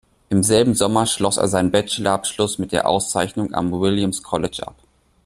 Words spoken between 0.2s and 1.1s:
Im selben Sommer